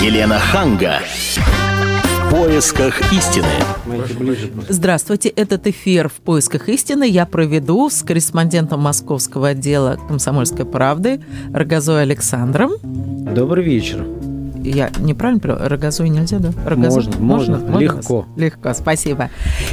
[0.00, 1.00] Елена Ханга.
[1.36, 3.44] В поисках истины.
[4.66, 11.20] Здравствуйте, этот эфир «В поисках истины» я проведу с корреспондентом московского отдела «Комсомольской правды»
[11.52, 12.72] Рогозой Александром.
[12.82, 14.06] Добрый вечер.
[14.64, 15.68] Я неправильно поняла?
[15.68, 16.50] Рогозой нельзя, да?
[16.64, 17.04] Рогозой?
[17.18, 18.26] Можно, можно, легко.
[18.36, 19.28] Легко, спасибо.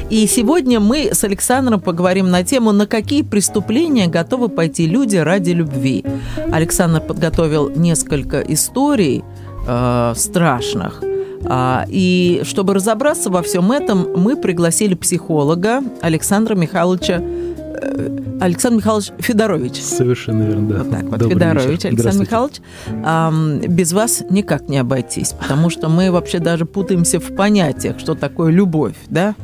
[0.10, 5.52] И сегодня мы с Александром поговорим на тему, на какие преступления готовы пойти люди ради
[5.52, 6.04] любви.
[6.52, 9.24] Александр подготовил несколько историй
[9.68, 11.04] э, страшных.
[11.46, 19.12] А, и чтобы разобраться во всем этом, мы пригласили психолога Александра Михайловича э, Александр Михайлович
[19.20, 19.82] Федорович.
[19.82, 20.78] Совершенно верно, да.
[20.84, 21.90] Вот так вот, Добрый Федорович, вечер.
[21.90, 22.56] Александр Михайлович.
[23.04, 23.34] А,
[23.68, 28.52] без вас никак не обойтись, потому что мы вообще даже путаемся в понятиях, что такое
[28.52, 29.36] любовь, да?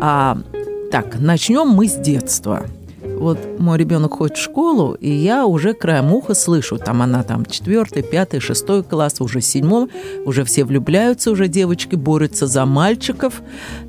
[0.00, 0.38] А,
[0.90, 2.66] так, начнем мы с детства.
[3.18, 7.44] Вот мой ребенок ходит в школу, и я уже краем уха слышу, там она там
[7.44, 9.88] четвертый, пятый, шестой класс, уже седьмой,
[10.24, 13.42] уже все влюбляются, уже девочки борются за мальчиков,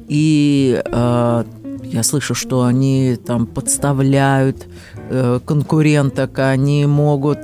[0.07, 1.43] и э,
[1.83, 4.67] я слышу, что они там подставляют
[5.09, 7.39] э, конкуренток, они могут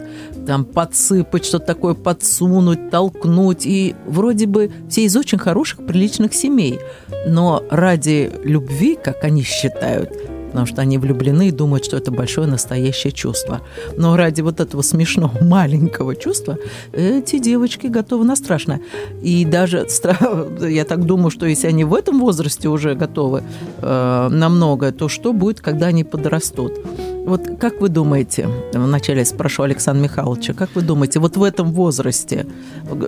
[0.46, 3.66] там подсыпать, что-то такое подсунуть, толкнуть.
[3.66, 6.80] И вроде бы все из очень хороших, приличных семей.
[7.26, 10.12] Но ради любви, как они считают,
[10.56, 13.60] потому что они влюблены и думают, что это большое настоящее чувство.
[13.98, 16.58] Но ради вот этого смешного маленького чувства
[16.94, 18.80] эти девочки готовы на страшное.
[19.22, 19.86] И даже,
[20.62, 23.44] я так думаю, что если они в этом возрасте уже готовы
[23.82, 26.72] э, на многое, то что будет, когда они подрастут?
[27.26, 31.72] Вот как вы думаете, вначале я спрошу Александра Михайловича, как вы думаете, вот в этом
[31.72, 32.46] возрасте,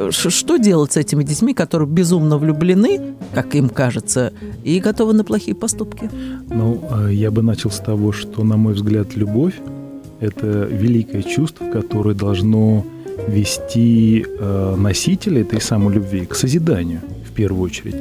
[0.10, 5.56] что делать с этими детьми, которые безумно влюблены, как им кажется, и готовы на плохие
[5.56, 6.10] поступки?
[6.50, 9.56] Ну, э, я бы начал с того, что, на мой взгляд, любовь–
[10.20, 12.84] это великое чувство, которое должно
[13.28, 17.96] вести э, носителя этой самой любви к созиданию, в первую очередь.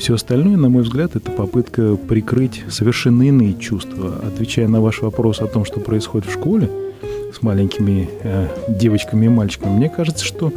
[0.00, 4.14] Все остальное, на мой взгляд, это попытка прикрыть совершенно иные чувства.
[4.26, 6.70] Отвечая на ваш вопрос о том, что происходит в школе
[7.38, 10.54] с маленькими э, девочками и мальчиками, мне кажется, что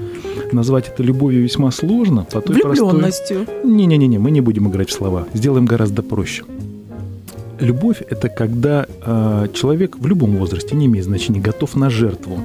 [0.54, 2.26] назвать это любовью весьма сложно.
[2.32, 3.44] По той Влюбленностью.
[3.44, 3.70] Простой...
[3.70, 5.28] Не-не-не, мы не будем играть в слова.
[5.34, 6.46] Сделаем гораздо проще.
[7.60, 12.40] Любовь– это когда э, человек в любом возрасте, не имеет значения, готов на жертву.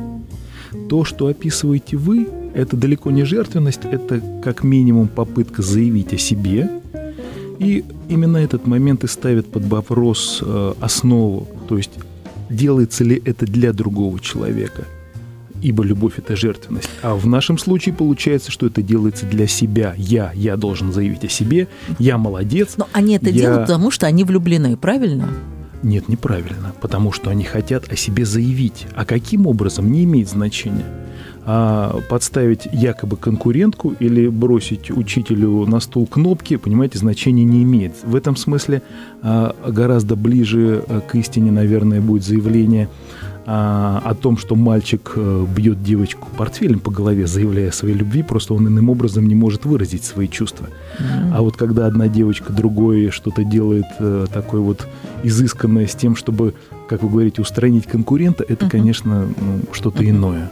[0.88, 6.68] То, что описываете вы, это далеко не жертвенность, это как минимум попытка заявить о себе,
[7.58, 11.92] и именно этот момент и ставит под вопрос э, основу, то есть
[12.50, 14.84] делается ли это для другого человека,
[15.60, 16.88] ибо любовь– это жертвенность.
[17.02, 19.94] А в нашем случае получается, что это делается для себя.
[19.96, 22.74] Я, я должен заявить о себе, я молодец.
[22.76, 23.32] Но они это я...
[23.32, 25.28] делают, потому что они влюблены, правильно?
[25.82, 28.86] Нет, неправильно, потому что они хотят о себе заявить.
[28.94, 30.86] А каким образом, не имеет значения
[31.50, 37.94] а подставить якобы конкурентку или бросить учителю на стул кнопки, понимаете, значения не имеет.
[38.04, 38.82] В этом смысле
[39.22, 42.90] а, гораздо ближе а, к истине, наверное, будет заявление
[43.46, 48.22] а, о том, что мальчик э, бьет девочку портфелем по голове, заявляя о своей любви,
[48.22, 50.66] просто он иным образом не может выразить свои чувства.
[50.98, 51.32] Mm-hmm.
[51.32, 54.86] А вот когда одна девочка другой что-то делает э, такое вот
[55.22, 56.52] изысканное с тем, чтобы,
[56.90, 58.70] как вы говорите, устранить конкурента, это, mm-hmm.
[58.70, 60.10] конечно, ну, что-то mm-hmm.
[60.10, 60.50] иное.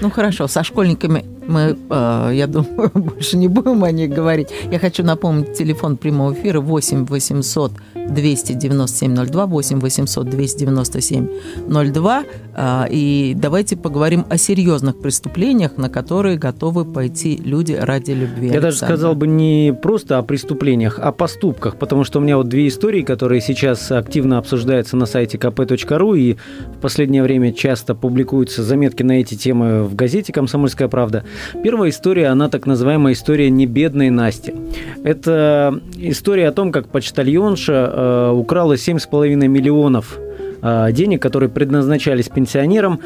[0.00, 4.48] Ну хорошо, со школьниками мы, э, я думаю, больше не будем о них говорить.
[4.70, 7.72] Я хочу напомнить телефон прямого эфира 8 800
[8.08, 11.28] 297 02, 8 800 297
[11.68, 12.24] 02.
[12.90, 18.48] И давайте поговорим о серьезных преступлениях, на которые готовы пойти люди ради любви.
[18.48, 18.62] Я Александр.
[18.62, 22.48] даже сказал бы не просто о преступлениях, а о поступках, потому что у меня вот
[22.48, 26.36] две истории, которые сейчас активно обсуждаются на сайте kp.ru, и
[26.76, 31.24] в последнее время часто публикуются заметки на эти темы в газете «Комсомольская правда».
[31.62, 34.54] Первая история, она так называемая история «Небедной Насти».
[35.04, 40.18] Это история о том, как почтальонша э, украла 7,5 миллионов
[40.62, 43.00] денег, которые предназначались пенсионерам,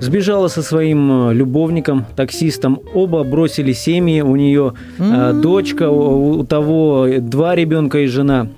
[0.00, 2.80] сбежала со своим э, любовником, таксистом.
[2.94, 5.40] Оба бросили семьи, у нее mm-hmm.
[5.40, 8.48] дочка, у, у того два ребенка и жена.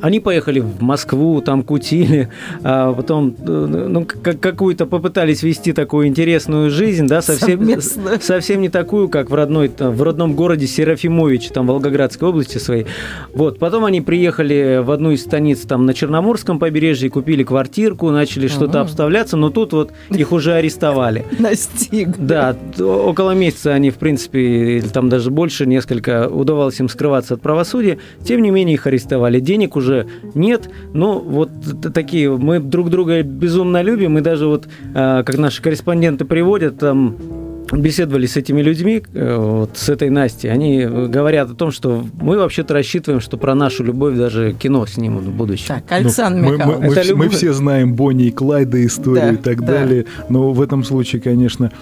[0.00, 2.28] Они поехали в Москву, там кутили,
[2.62, 7.80] а потом э, ну, какую-то попытались вести такую интересную жизнь, да, совсем,
[8.20, 12.86] совсем не такую, как в, родной, в родном городе Серафимович, там, в Волгоградской области своей.
[13.32, 18.48] Вот, потом они приехали в одну из станиц там на Черноморском побережье, купили квартирку, начали
[18.48, 21.24] что-то обставляться, но тут вот их уже арестовали.
[21.38, 22.16] Настиг.
[22.18, 27.98] Да, около месяца они, в принципе, там даже больше, несколько, удавалось им скрываться от правосудия,
[28.24, 29.40] тем не менее их арестовали.
[29.40, 30.70] Денег уже нет.
[30.92, 31.50] Но вот
[31.92, 37.16] такие, мы друг друга безумно любим, и даже вот, а, как наши корреспонденты приводят, там
[37.72, 42.38] беседовали с этими людьми, э, вот, с этой Настей, они говорят о том, что мы
[42.38, 45.66] вообще-то рассчитываем, что про нашу любовь даже кино снимут в будущем.
[45.68, 46.80] Так, Александр ну, Михайлович.
[46.80, 49.66] Мы, мы, мы, мы все знаем Бонни и Клайда историю Да, и так да.
[49.66, 51.72] далее, но в этом случае, конечно,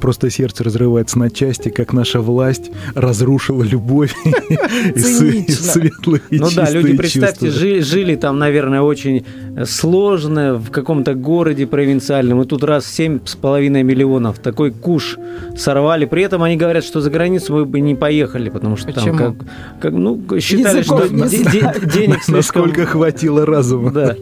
[0.00, 4.14] просто сердце разрывается на части, как наша власть разрушила любовь
[4.94, 9.24] и с- и Ну да, люди, представьте, жили, жили там, наверное, очень
[9.64, 15.18] сложно, в каком-то городе провинциальном, и тут раз семь с половиной миллионов, такой куш
[15.56, 16.04] сорвали.
[16.06, 19.18] При этом они говорят, что за границу мы бы не поехали, потому что Почему?
[19.18, 19.46] там как,
[19.80, 22.34] как, ну, считали, Языков что не де- де- денег слишком...
[22.36, 23.90] Насколько хватило разума.
[23.90, 24.16] Да,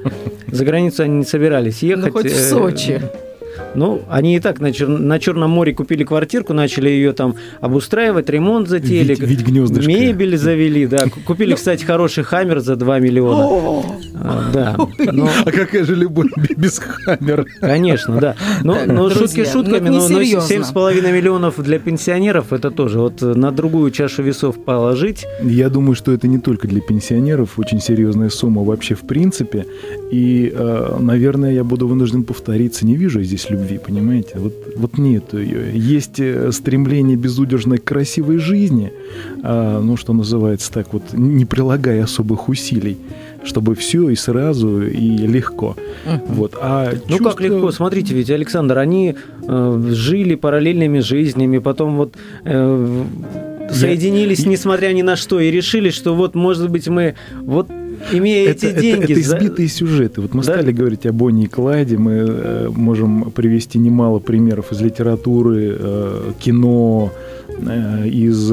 [0.51, 2.13] за границу они не собирались Ну, ехать.
[2.13, 3.03] хоть в э, Сочи.
[3.75, 8.29] Ну, они и так на, Чер- на Черном море купили квартирку, начали ее там обустраивать,
[8.29, 9.89] ремонт затеяли, Вить- вить гнездышко.
[9.91, 11.05] мебель завели, да.
[11.09, 13.85] Ку- Купили, кстати, хороший хаммер за 2 миллиона.
[14.23, 14.77] А, Да,
[15.13, 17.45] ну, А какая же любовь без хаммера?
[17.61, 18.35] конечно, да.
[18.65, 20.55] Но, Так, но друзья, шутки шутками, ну, но, это но несерьезно.
[20.55, 22.99] 7,5 миллионов для пенсионеров это тоже.
[22.99, 25.27] Вот на другую чашу весов положить.
[25.43, 29.67] Я думаю, что это не только для пенсионеров, очень серьезная сумма вообще в принципе.
[30.11, 32.85] И, э, наверное, я буду вынужден повториться.
[32.85, 34.33] Не вижу здесь любви, понимаете?
[34.39, 35.71] Вот, вот нет ее.
[35.75, 38.93] Есть э, стремление безудержной к красивой жизни,
[39.43, 42.97] а, ну, что называется так вот, не прилагая особых усилий,
[43.45, 45.77] чтобы все и сразу, и легко.
[46.07, 46.21] Мгм.
[46.35, 46.55] Вот.
[46.61, 49.15] А Ну как чувство- легко, смотрите, ведь, Александр, они
[49.47, 52.15] э, жили параллельными жизнями, потом вот
[52.45, 53.05] э,
[53.73, 57.69] соединились, Я- несмотря ни на что, и решили, что вот, может быть, мы вот
[58.13, 59.13] имея это, эти это- деньги...
[59.13, 60.21] это за- избитые сюжеты.
[60.21, 60.53] Вот мы Да?
[60.55, 66.33] стали говорить о Бонни и Клайде, мы э, можем привести немало примеров из литературы, э,
[66.39, 67.13] кино,
[67.59, 68.51] э, из,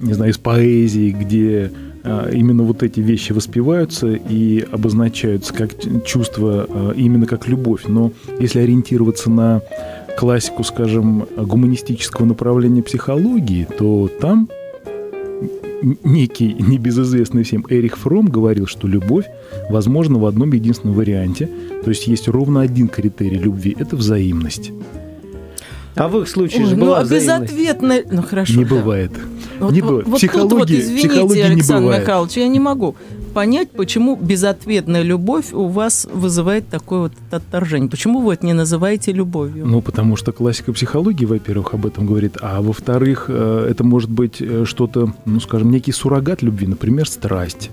[0.00, 1.70] не знаю, из поэзии, где
[2.04, 5.70] э, именно вот эти вещи воспеваются и обозначаются как
[6.04, 7.82] чувство, э, именно как любовь.
[7.88, 9.60] Но если ориентироваться на
[10.18, 14.48] классику, скажем, гуманистического направления психологии, то там
[16.04, 19.26] некий небезызвестный всем Эрих Фром говорил, что любовь
[19.70, 21.48] возможна в одном единственном варианте.
[21.84, 24.72] То есть есть ровно один критерий любви– это взаимность.
[25.94, 27.52] А в их случае Ой, же ну, была взаимность.
[27.52, 27.94] безответно...
[28.10, 28.58] Ну, хорошо.
[28.58, 29.12] не бывает.
[29.60, 30.08] Вот, не вот- бывает.
[30.08, 32.02] вот Психологии- тут вот, извините, психологии не Александр бывает.
[32.02, 32.96] Михайлович, я не могу
[33.36, 37.90] понять, почему безответная любовь у вас вызывает такое вот отторжение.
[37.90, 39.66] Почему вы это не называете любовью?
[39.66, 44.40] Ну, потому что классика психологии, во-первых, об этом говорит, а во-вторых, э, это может быть
[44.40, 47.70] э, что-то, ну, скажем, некий суррогат любви, например, страсть.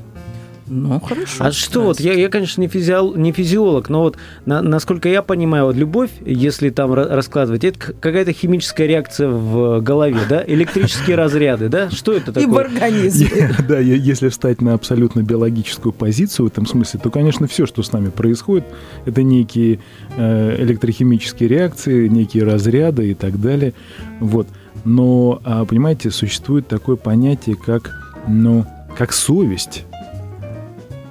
[0.75, 1.43] Ну, хорошо.
[1.43, 5.21] А что вот, я, я конечно, не, физиол- не физиолог, но вот на- насколько я
[5.21, 10.43] понимаю, вот любовь, если там ра- раскладывать, это какая-то химическая реакция в голове, да?
[10.45, 11.89] Электрические разряды, да?
[11.91, 12.65] Что это И в такое?
[12.65, 13.51] организме.
[13.67, 17.91] Да, если встать на абсолютно биологическую позицию в этом смысле, то, конечно, все, что с
[17.91, 18.65] нами происходит,
[19.05, 19.79] это некие
[20.17, 23.73] э, электрохимические реакции, некие разряды и так далее.
[24.19, 24.47] Вот.
[24.85, 27.91] Но, а, понимаете, существует такое понятие, как,
[28.27, 28.65] ну,
[28.97, 29.85] как совесть,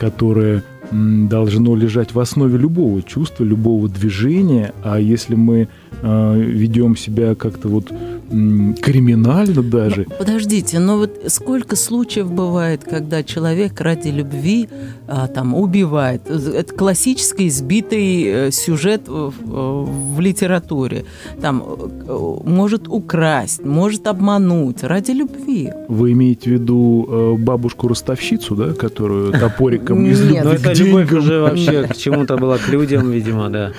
[0.02, 4.74] которое должно лежать в основе любого чувства, любого движения.
[4.82, 5.68] А если мы
[6.02, 7.92] э, ведем себя как-то вот
[8.80, 14.68] криминально даже, Ну, Подождите, но вот сколько случаев бывает, когда человек ради любви
[15.06, 16.28] а, там убивает?
[16.30, 21.04] Это классический избитый э, сюжет в, в литературе.
[21.40, 25.70] Там э, может украсть, может обмануть ради любви.
[25.88, 30.44] Вы имеете в виду э, бабушку-ростовщицу, да, которую топориком из Нет.
[30.44, 33.72] любви Ну, это любовь уже вообще к чему-то была, к людям, видимо, да.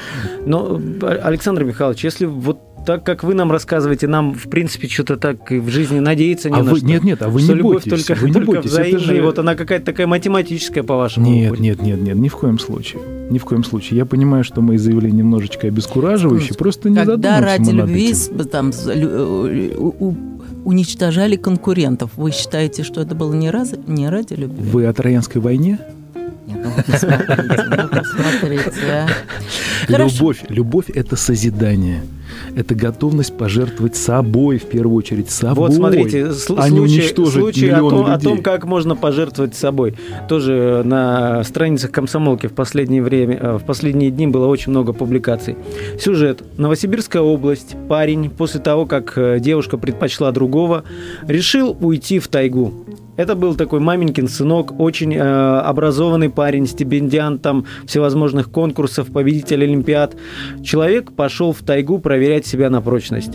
[0.46, 5.18] Но, э, Александр Михайлович, если вот так, как вы нам рассказываете, нам, в принципе, что-то
[5.18, 6.86] так и в жизни надеяться не А на вы, что.
[6.88, 9.00] нет, нет, а вы что не любовь бойтесь, только, вы не только бойтесь, это взаимная,
[9.06, 11.26] же- и вот она какая-то такая математическая, по-вашему.
[11.30, 11.62] Нет, будет.
[11.62, 13.02] нет, нет, нет, ни в коем случае.
[13.30, 13.98] Ни в коем случае.
[13.98, 18.14] Я понимаю, что мои заявления немножечко обескураживающие, просто не Когда ради мы над любви
[18.52, 20.18] там, э, у- у-
[20.66, 24.62] уничтожали конкурентов, вы считаете, что это было не, раз, не ради любви?
[24.62, 25.80] Вы о Троянской войне?
[26.48, 29.08] Нет, ну посмотрите, ну посмотрите, а.
[29.88, 32.04] Любовь, любовь– это созидание.
[32.56, 35.70] Это готовность пожертвовать собой, в первую очередь, собой.
[35.70, 39.96] Вот смотрите, сл- а случай, случай о, том, о том, как можно пожертвовать собой.
[40.28, 45.56] Тоже на страницах комсомолки в последнее время, э, в последние дни было очень много публикаций.
[46.00, 46.44] Сюжет.
[46.58, 47.76] Новосибирская область.
[47.88, 50.84] Парень после того, как э, девушка предпочла другого,
[51.28, 52.74] решил уйти в тайгу.
[53.16, 60.16] Это был такой маменькин сынок, очень э, образованный парень, стипендиант там всевозможных конкурсов, победитель Олимпиад.
[60.64, 63.34] Человек пошел в тайгу проверять себя на прочность.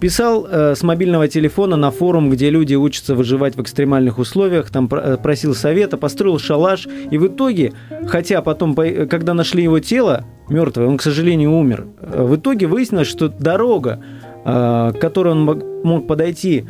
[0.00, 4.88] Писал э, с мобильного телефона на форум, где люди учатся выживать в экстремальных условиях, там
[4.92, 7.72] э, просил совета, построил шалаш, и в итоге,
[8.06, 12.36] хотя потом, по- э, когда нашли его тело мертвое, он, к сожалению, умер, э, в
[12.36, 14.00] итоге выяснилось, что дорога
[14.44, 16.64] к которой он мог подойти,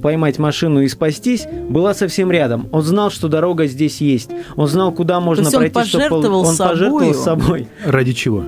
[0.00, 2.68] поймать машину и спастись, была совсем рядом.
[2.72, 4.30] Он знал, что дорога здесь есть.
[4.56, 7.68] Он знал, куда можно То пройти, он пожертвовал чтобы он пожертвовал собой.
[7.84, 8.44] Ради чего?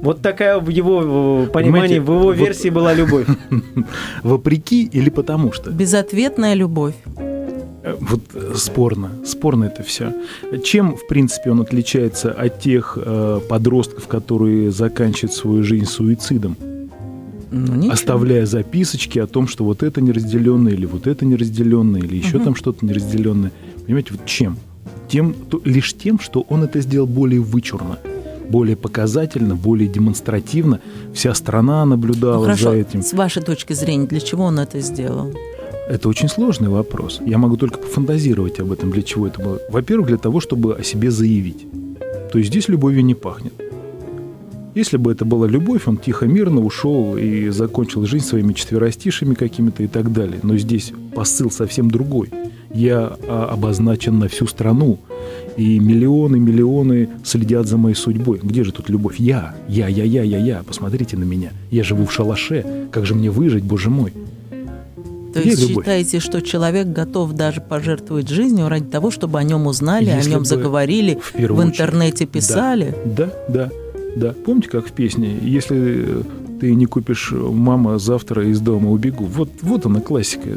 [0.00, 3.26] Вот такая в его понимании, в его вот, версии была любовь.
[4.22, 5.70] Вопреки или потому что?
[5.70, 6.94] Безответная любовь.
[7.82, 10.12] Э, вот э, спорно, спорно это все.
[10.62, 16.56] Чем, в принципе, он отличается от тех э, подростков, которые заканчивают свою жизнь суицидом?
[17.50, 22.36] Ну, оставляя записочки о том, что вот это неразделенное, или вот это неразделенное, или еще
[22.36, 22.44] угу.
[22.44, 23.52] там что-то неразделенное.
[23.84, 24.58] Понимаете, вот чем?
[25.08, 27.98] Тем, то, лишь тем, что он это сделал более вычурно
[28.48, 30.80] более показательно, более демонстративно.
[31.12, 32.70] Вся страна наблюдала ну, хорошо.
[32.70, 33.02] за этим.
[33.02, 35.34] С вашей точки зрения, для чего он это сделал?
[35.88, 37.20] Это очень сложный вопрос.
[37.24, 39.58] Я могу только пофантазировать об этом, для чего это было.
[39.70, 41.66] Во-первых, для того, чтобы о себе заявить.
[42.32, 43.52] То есть здесь любовью не пахнет.
[44.74, 49.82] Если бы это была любовь, он тихо, мирно ушел и закончил жизнь своими четверостишами какими-то
[49.82, 50.40] и так далее.
[50.42, 52.30] Но здесь посыл совсем другой.
[52.72, 54.98] Я а, обозначен на всю страну
[55.56, 58.40] и миллионы, миллионы следят за моей судьбой.
[58.42, 59.16] Где же тут любовь?
[59.18, 60.62] Я, я, я, я, я, я.
[60.62, 61.50] Посмотрите на меня.
[61.70, 62.88] Я живу в шалаше.
[62.92, 64.12] Как же мне выжить, боже мой?
[65.32, 65.84] То Где есть любовь?
[65.84, 70.34] считаете, что человек готов даже пожертвовать жизнью ради того, чтобы о нем узнали, Если о
[70.34, 72.94] нем заговорили, в, в интернете писали?
[73.04, 73.72] Да, да, да,
[74.18, 74.34] да.
[74.44, 75.38] Помните, как в песне?
[75.42, 76.24] Если
[76.60, 79.24] ты не купишь «Мама, завтра из дома убегу».
[79.24, 80.50] Вот, вот она классика.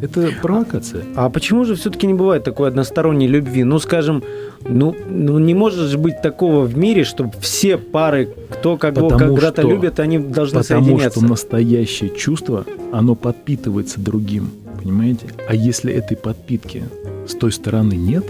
[0.00, 1.04] Это провокация.
[1.14, 3.64] А, а почему же все-таки не бывает такой односторонней любви?
[3.64, 4.22] Ну, скажем,
[4.68, 9.62] ну, ну не может же быть такого в мире, чтобы все пары, кто кого когда-то
[9.62, 11.20] любят, они должны потому соединяться.
[11.20, 14.50] Потому что настоящее чувство, оно подпитывается другим,
[14.82, 15.28] понимаете?
[15.48, 16.84] А если этой подпитки
[17.26, 18.24] с той стороны нет,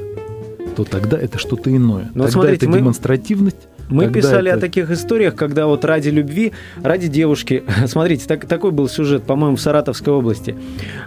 [0.77, 2.11] то тогда это что-то иное.
[2.15, 2.79] Но ну, тогда смотрите, это мы...
[2.79, 4.59] демонстративность, мы когда писали это...
[4.59, 6.53] о таких историях, когда вот ради любви,
[6.83, 10.57] ради девушки, смотрите, так, такой был сюжет, по-моему, в Саратовской области.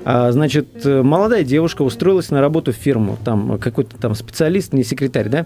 [0.05, 5.29] А, значит, молодая девушка устроилась на работу в фирму, там какой-то там специалист, не секретарь,
[5.29, 5.45] да,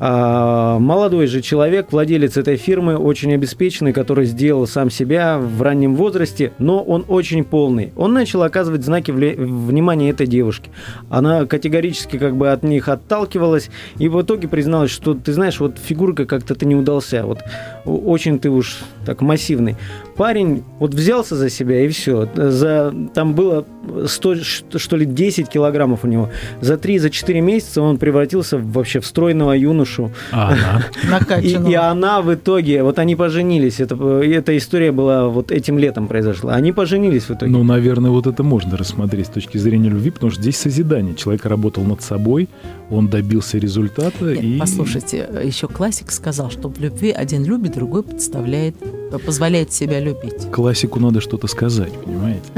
[0.00, 6.52] молодой же человек, владелец этой фирмы, очень обеспеченный, который сделал сам себя в раннем возрасте,
[6.58, 7.92] но он очень полный.
[7.96, 10.70] Он начал оказывать знаки внимания этой девушке.
[11.08, 15.78] Она категорически как бы от них отталкивалась и в итоге призналась, что ты знаешь, вот
[15.78, 17.38] фигурка как-то ты не удался, вот
[17.84, 19.76] очень ты уж так массивный.
[20.16, 22.28] Парень вот взялся за себя и все.
[22.34, 23.64] За, там было
[24.06, 24.34] 100,
[24.76, 26.30] что ли, 10 килограммов у него.
[26.60, 30.10] За 3-4 месяца он превратился вообще в стройного юношу.
[30.30, 31.22] А она?
[31.42, 33.80] И, и она в итоге, вот они поженились.
[33.80, 36.54] Это, эта история была вот этим летом произошла.
[36.54, 37.50] Они поженились в итоге.
[37.50, 41.14] Ну, наверное, вот это можно рассмотреть с точки зрения любви, потому что здесь созидание.
[41.14, 42.48] Человек работал над собой,
[42.92, 44.24] он добился результата.
[44.24, 44.58] Нет, и...
[44.58, 48.76] Послушайте, еще классик сказал, что в любви один любит, другой подставляет,
[49.24, 50.50] позволяет себя любить.
[50.52, 52.42] Классику надо что-то сказать, понимаете?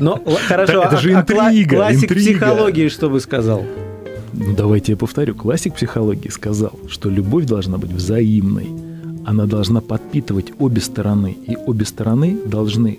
[0.00, 1.76] Ну, хорошо, это же а интрига.
[1.76, 3.64] Классик психологии что бы сказал?
[4.32, 5.34] Ну, давайте я повторю.
[5.34, 8.68] Классик психологии сказал, что любовь должна быть взаимной.
[9.24, 12.98] Она должна подпитывать обе стороны, и обе стороны должны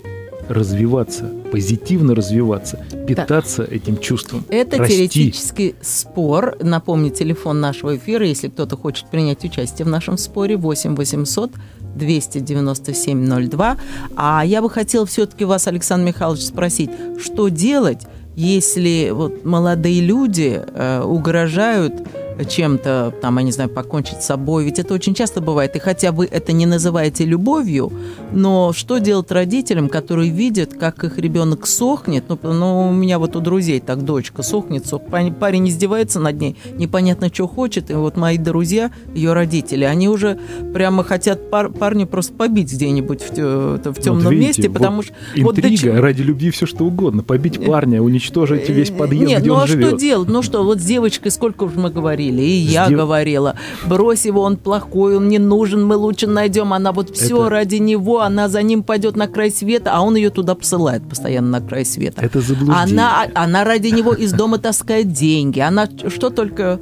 [0.50, 3.72] развиваться, позитивно развиваться, питаться так.
[3.72, 4.44] этим чувством.
[4.48, 4.96] Это расти.
[4.96, 6.56] теоретический спор.
[6.60, 11.52] Напомню, телефон нашего эфира, если кто-то хочет принять участие в нашем споре, 8 800
[11.94, 13.76] 297 02.
[14.16, 16.90] А я бы хотела все-таки вас, Александр Михайлович, спросить,
[17.22, 18.02] что делать,
[18.34, 21.94] если вот молодые люди э, угрожают
[22.44, 24.64] чем-то, там, я не знаю, покончить с собой.
[24.64, 25.76] Ведь это очень часто бывает.
[25.76, 27.92] И хотя вы это не называете любовью,
[28.32, 32.24] но что делать родителям, которые видят, как их ребенок сохнет?
[32.28, 35.02] Ну, ну у меня вот у друзей так дочка сохнет, сох...
[35.02, 37.90] парень издевается над ней, непонятно, что хочет.
[37.90, 40.38] И вот мои друзья, ее родители, они уже
[40.72, 41.70] прямо хотят пар...
[41.70, 45.14] парня просто побить где-нибудь в, в темном вот видите, месте, потому вот что...
[45.34, 47.22] Интрига, вот ради любви все что угодно.
[47.22, 49.88] Побить парня, уничтожить весь подъезд, Нет, где ну, он а живет.
[49.88, 50.28] что делать?
[50.28, 52.29] Ну что, вот с девочкой сколько уже мы говорили?
[52.30, 52.98] Говорили, и я Сдел...
[52.98, 53.56] говорила,
[53.86, 56.72] брось его, он плохой, он не нужен, мы лучше найдем.
[56.72, 57.50] Она вот все это...
[57.50, 61.60] ради него, она за ним пойдет на край света, а он ее туда посылает постоянно
[61.60, 62.22] на край света.
[62.22, 62.82] Это заблуждение.
[62.82, 66.80] Она, она ради него из дома таскает деньги, она что только...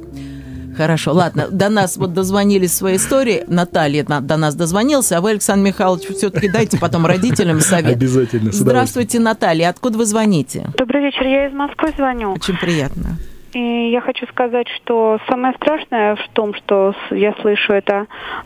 [0.77, 1.47] Хорошо, ладно.
[1.51, 3.43] До нас вот дозвонились своей истории.
[3.47, 7.97] Наталья до нас дозвонился, а вы, Александр Михайлович, все-таки дайте потом родителям совет.
[7.97, 8.53] Обязательно.
[8.53, 9.69] Здравствуйте, Наталья.
[9.69, 10.67] Откуда вы звоните?
[10.77, 12.31] Добрый вечер, я из Москвы звоню.
[12.31, 13.17] Очень приятно.
[13.53, 18.05] И я хочу сказать, что самое страшное в том, что я слышу, это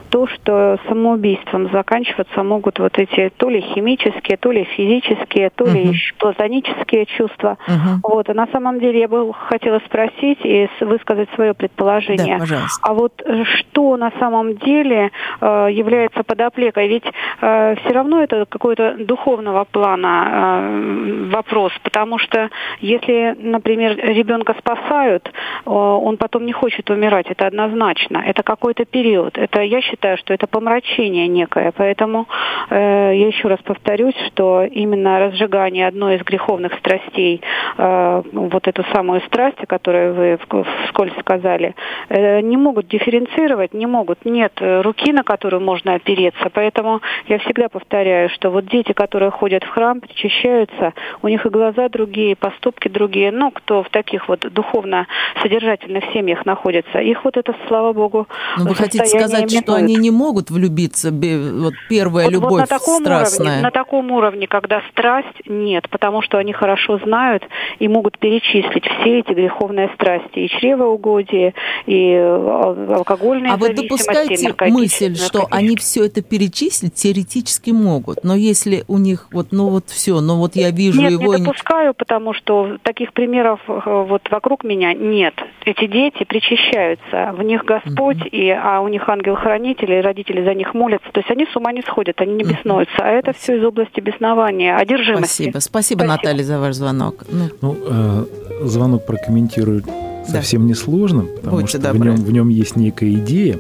[0.10, 5.92] то, что самоубийством заканчиваться могут вот эти то ли химические, то ли физические, то ли
[5.92, 5.96] uh-huh.
[6.20, 7.58] платонические чувства.
[7.68, 8.00] Uh-huh.
[8.04, 8.30] Вот.
[8.30, 12.40] А на самом деле я бы хотела спросить и высказать свое предположение.
[12.40, 12.46] Да,
[12.82, 16.88] А вот э, что на самом деле э, является подоплекой?
[16.88, 17.06] Ведь
[17.42, 24.93] э, все равно это какой-то духовного плана э, вопрос, потому что если, например, ребенка спасают,
[24.94, 27.28] спасают, э, он потом не хочет умирать.
[27.30, 28.24] Это однозначно.
[28.26, 29.38] Это какой-то период.
[29.38, 31.72] Это, я считаю, что это помрачение некое.
[31.76, 32.28] Поэтому
[32.70, 37.42] э, я еще раз повторюсь, что именно разжигание одной из греховных страстей,
[37.78, 40.40] э, вот эту самую страсть, о которой вы
[40.86, 41.76] вскользь сказали,
[42.10, 44.26] э, не могут дифференцировать, не могут.
[44.26, 46.50] Нет руки, на которую можно опереться.
[46.54, 51.50] Поэтому я всегда повторяю, что вот дети, которые ходят в храм, причащаются, у них и
[51.50, 53.32] глаза другие, и поступки другие.
[53.32, 57.00] Ну, кто в таких вот духовных духовно-содержательных семьях находятся.
[57.00, 59.64] Их вот это, слава богу, Но ну, вы хотите сказать, минует.
[59.64, 63.48] что они не могут влюбиться, вот первая вот, любовь вот на таком страстная?
[63.48, 67.44] Уровне, на таком уровне, когда страсть нет, потому что они хорошо знают
[67.80, 71.54] и могут перечислить все эти греховные страсти, и чревоугодие,
[71.86, 78.36] и э, алкогольные А вы допускаете мысль, что они все это перечислить теоретически могут, но
[78.36, 81.36] если у них вот, ну вот все, но вот я вижу Нет, его...
[81.36, 85.34] не допускаю, потому что таких примеров э, вот вокруг меня меня нет.
[85.66, 88.30] Эти дети причащаются, в них Господь, mm-hmm.
[88.30, 91.10] и, а у них ангел-хранитель, и родители за них молятся.
[91.12, 92.96] То есть они с ума не сходят, они не беснуются.
[92.98, 93.04] Mm-hmm.
[93.04, 95.44] А это все из области беснования, одержимости.
[95.44, 95.60] Спасибо.
[95.60, 96.04] Спасибо, Спасибо.
[96.06, 97.24] Наталья, за ваш звонок.
[97.30, 98.26] Ну, ну э,
[98.66, 99.86] звонок прокомментирует
[100.28, 100.70] совсем да.
[100.70, 103.60] несложным, потому Будьте что в нем, в нем есть некая идея.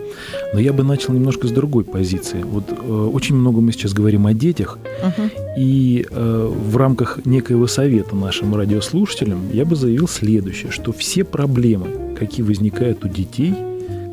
[0.53, 2.43] Но я бы начал немножко с другой позиции.
[2.43, 5.29] Вот э, очень много мы сейчас говорим о детях, угу.
[5.57, 11.87] и э, в рамках некоего совета нашим радиослушателям я бы заявил следующее, что все проблемы,
[12.17, 13.53] какие возникают у детей,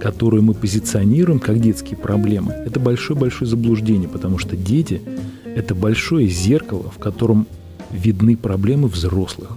[0.00, 5.02] которые мы позиционируем как детские проблемы, это большое-большое заблуждение, потому что дети–
[5.44, 7.46] это большое зеркало, в котором
[7.90, 9.50] видны проблемы взрослых.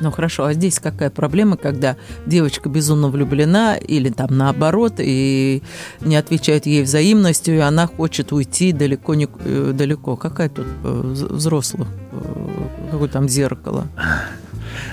[0.00, 5.62] Ну хорошо, а здесь какая проблема, когда девочка безумно влюблена или там наоборот, и
[6.00, 10.16] не отвечает ей взаимностью, и она хочет уйти далеко, не, э, далеко.
[10.16, 11.88] Какая тут э, взрослых?
[12.12, 13.86] Э, какое там зеркало?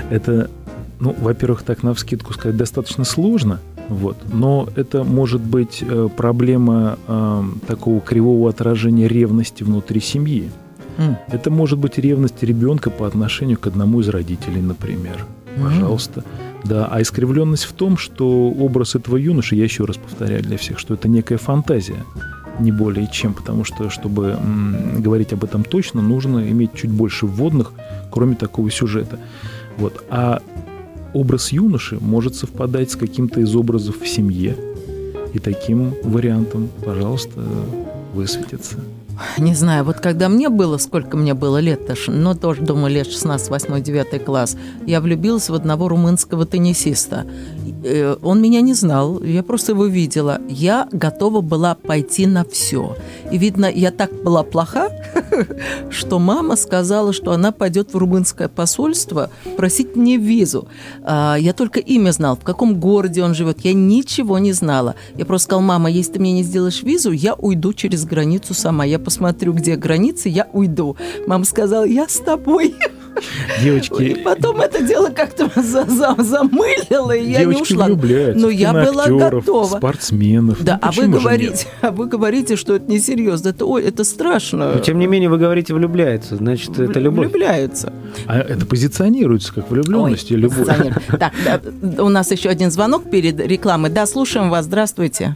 [0.09, 0.49] Это,
[0.99, 4.17] ну, во-первых, так на вскидку сказать достаточно сложно, вот.
[4.33, 5.83] Но это может быть
[6.17, 10.51] проблема э, такого кривого отражения ревности внутри семьи.
[10.97, 11.15] Mm.
[11.31, 15.25] Это может быть ревность ребенка по отношению к одному из родителей, например.
[15.55, 15.63] Mm.
[15.63, 16.23] Пожалуйста.
[16.63, 20.79] Да, а искривленность в том, что образ этого юноши, я еще раз повторяю для всех,
[20.79, 22.03] что это некая фантазия,
[22.59, 27.25] не более чем, потому что, чтобы м, говорить об этом точно, нужно иметь чуть больше
[27.25, 27.71] вводных,
[28.11, 29.19] кроме такого сюжета.
[29.77, 30.03] Вот.
[30.09, 30.41] А
[31.13, 34.57] образ юноши может совпадать с каким-то из образов в семье,
[35.33, 37.43] и таким вариантом, пожалуйста,
[38.13, 38.77] высветится.
[39.37, 43.49] Не знаю, вот когда мне было, сколько мне было лет, ну, тоже, думаю, лет 16,
[43.49, 47.25] 8, 9 класс, я влюбилась в одного румынского теннисиста.
[47.83, 50.39] Э, он меня не знал, я просто его видела.
[50.49, 52.95] Я готова была пойти на все.
[53.31, 54.89] И, видно, я так была плоха,
[55.89, 60.67] что мама сказала, что она пойдет в румынское посольство просить мне визу.
[61.03, 63.61] А, я только имя знал, в каком городе он живет.
[63.61, 64.95] Я ничего не знала.
[65.15, 68.85] Я просто сказала, мама, если ты мне не сделаешь визу, я уйду через границу сама.
[68.85, 70.95] Я посмотрю, где границы, я уйду.
[71.25, 72.75] Мама сказала, я с тобой.
[73.61, 74.03] Девочки...
[74.03, 77.87] И потом это дело как-то за, за, замылило, и я не ушла.
[77.87, 79.77] Но я была готова.
[79.77, 80.63] спортсменов.
[80.63, 83.49] Да, ну, а вы говорите, а вы говорите, что это несерьезно.
[83.49, 84.73] Это, ой, это страшно.
[84.73, 87.27] Но, тем не менее, вы говорите влюбляется, значит, это любовь.
[87.27, 87.93] Влюбляются.
[88.25, 90.67] А это позиционируется как влюбленность ой, и любовь.
[91.17, 93.89] Так, да, у нас еще один звонок перед рекламой.
[93.89, 94.65] Да, слушаем вас.
[94.65, 95.35] Здравствуйте.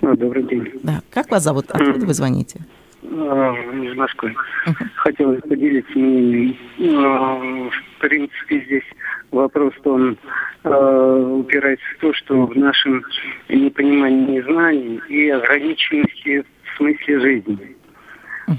[0.00, 0.64] Добрый день.
[0.82, 1.02] Да.
[1.10, 1.66] Как вас зовут?
[1.70, 2.60] Откуда вы звоните?
[3.02, 4.34] А, из Москвы.
[4.66, 4.86] Uh-huh.
[4.96, 6.56] Хотелось поделиться мнением.
[7.04, 7.36] А,
[7.70, 8.84] в принципе, здесь
[9.30, 10.18] вопрос он
[10.64, 13.04] э, упирается в то, что в нашем
[13.48, 17.77] непонимании знаний и ограниченности в смысле жизни.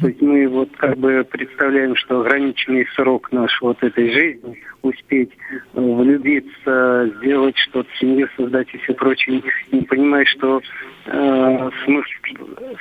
[0.01, 5.31] То есть мы вот как бы представляем, что ограниченный срок наш вот этой жизни, успеть
[5.73, 10.61] э, влюбиться, сделать что-то, семью создать и все прочее, не понимая, что
[11.05, 12.09] э, смысл,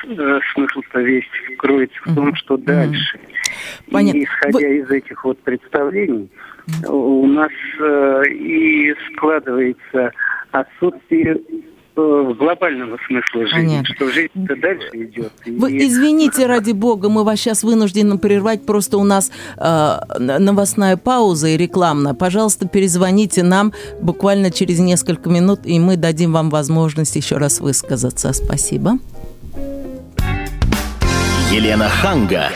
[0.04, 1.24] э, смысл-то весь
[1.56, 3.18] кроется в том, что дальше.
[3.90, 4.18] Понятно.
[4.18, 4.78] И исходя Вы...
[4.78, 6.28] из этих вот представлений,
[6.86, 10.12] у нас э, и складывается
[10.52, 11.40] отсутствие
[11.98, 13.94] э, глобального смысла жизни, Понятно.
[13.94, 15.32] что жизнь-то дальше идет.
[15.46, 15.78] Вы и...
[15.86, 21.56] извините, ради бога, мы вас сейчас вынуждены прервать, просто у нас э, новостная пауза и
[21.56, 22.14] рекламная.
[22.14, 28.32] Пожалуйста, перезвоните нам буквально через несколько минут, и мы дадим вам возможность еще раз высказаться.
[28.32, 28.98] Спасибо.
[31.50, 32.50] Елена Ханга.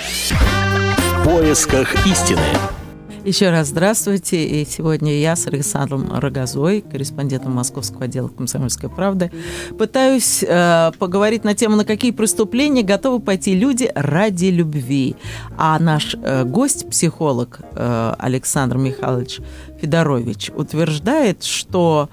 [1.22, 2.71] В поисках истины.
[3.24, 4.44] Еще раз здравствуйте.
[4.44, 9.30] И сегодня я с Александром Рогозой, корреспондентом Московского отдела «Комсомольской правды»,
[9.78, 15.14] пытаюсь э, поговорить на тему, на какие преступления готовы пойти люди ради любви.
[15.56, 19.38] А наш э, гость, психолог э, Александр Михайлович
[19.80, 22.10] Федорович, утверждает, что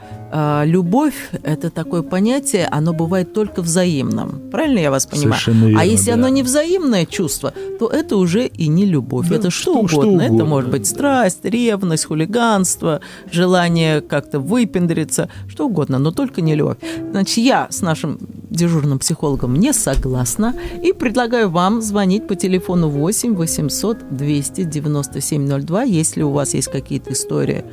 [0.66, 4.50] любовь– это такое понятие, оно бывает только взаимным.
[4.52, 5.42] Правильно я вас понимаю?
[5.42, 6.14] Совершенно верно, а если да.
[6.14, 9.28] оно не взаимное чувство, то это уже и не любовь.
[9.30, 10.26] Да, это что, что угодно.
[10.26, 16.56] Что Это может быть страсть, ревность, хулиганство, желание как-то выпендриться, что угодно, но только не
[16.56, 16.78] любовь.
[17.12, 23.36] Значит, я с нашим дежурным психологом не согласна и предлагаю вам звонить по телефону 8
[23.36, 27.64] 800 297 02, если у вас есть какие-то истории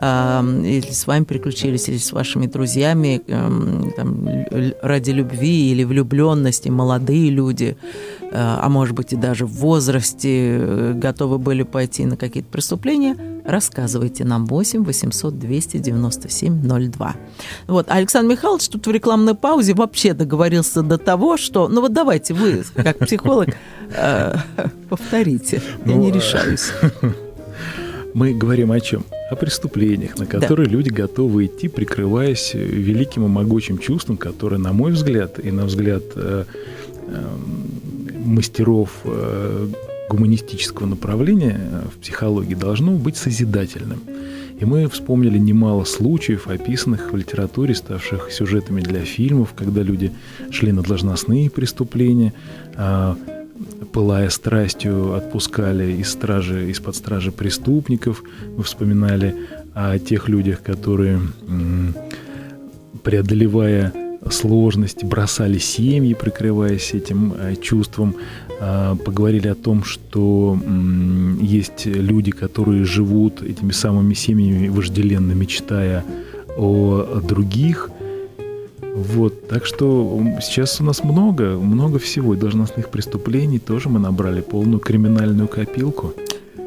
[0.00, 4.28] или с вами приключились, или с вашими друзьями эм, там,
[4.82, 7.76] ради любви или влюбленности, молодые люди,
[8.20, 13.16] э, а может быть и даже в возрасте э, готовы были пойти на какие-то преступления,
[13.44, 17.16] рассказывайте нам 8 800 297 02.
[17.66, 22.34] Вот, Александр Михайлович тут в рекламной паузе вообще договорился до того, что, ну вот давайте
[22.34, 23.50] вы, как психолог,
[23.96, 24.36] э,
[24.88, 26.72] повторите, я не ну, решаюсь.
[28.14, 29.04] Мы говорим о чем?
[29.28, 30.72] О преступлениях, на которые да.
[30.72, 36.04] люди готовы идти, прикрываясь великим и могучим чувством, которое, на мой взгляд, и на взгляд
[36.14, 36.44] э,
[37.08, 37.24] э,
[38.24, 39.68] мастеров э,
[40.14, 41.60] гуманистического направления
[41.92, 44.00] в психологии, должно быть созидательным.
[44.60, 50.12] И мы вспомнили немало случаев, описанных в литературе, ставших сюжетами для фильмов, когда люди
[50.50, 52.32] шли на должностные преступления,
[52.76, 53.16] а,
[53.92, 58.22] пылая страстью, отпускали из стражи, из-под стражи преступников.
[58.56, 59.34] Мы вспоминали
[59.74, 61.20] о тех людях, которые,
[63.02, 63.92] преодолевая
[64.30, 68.16] сложности, бросали семьи, прикрываясь этим э, чувством.
[68.60, 70.58] А, поговорили о том, что
[71.40, 76.04] есть люди, которые живут этими самыми семьями вожделенно, мечтая
[76.56, 77.90] о других–
[78.94, 84.40] вот, так что сейчас у нас много, много всего, и должностных преступлений тоже мы набрали
[84.40, 86.14] полную криминальную копилку.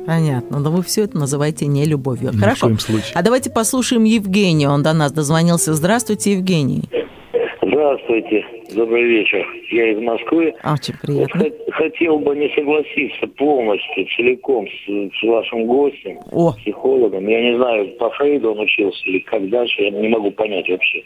[0.06, 2.34] Понятно, но вы все это называете не любовью.
[2.34, 2.58] Ни Хорошо.
[2.58, 3.12] В коем случае.
[3.14, 5.74] А давайте послушаем Евгения, он до нас дозвонился.
[5.74, 6.90] Здравствуйте, Евгений.
[7.78, 8.44] Здравствуйте,
[8.76, 9.48] добрый вечер.
[9.70, 10.52] Я из Москвы.
[10.64, 11.44] Очень приятно.
[11.44, 16.54] Вот хотел бы не согласиться полностью, целиком с, с вашим гостем, О.
[16.54, 17.28] психологом.
[17.28, 21.04] Я не знаю, по Фрейду он учился или как дальше, я не могу понять вообще.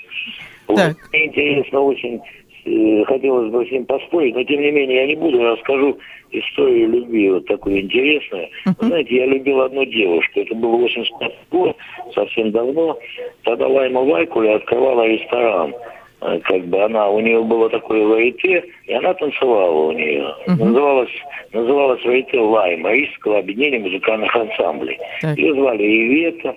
[0.68, 0.96] Так.
[1.12, 2.22] Мне интересно очень,
[2.64, 5.98] э, хотелось бы с ним поспорить, но тем не менее я не буду, я расскажу
[6.32, 8.48] историю любви вот такую интересную.
[8.66, 8.86] Uh-huh.
[8.86, 11.76] знаете, я любил одну девушку, это был 85 год,
[12.16, 12.98] совсем давно.
[13.44, 15.74] Тогда Лайма Вайкуля открывала ресторан
[16.22, 20.34] как бы она, у нее было такое варите, и она танцевала у нее.
[20.46, 20.66] Uh-huh.
[20.66, 21.10] Называлась,
[21.52, 25.00] называлась варите Лайма, Рижского объединения музыкальных ансамблей.
[25.22, 25.36] Так.
[25.38, 26.56] Ее звали Ивета.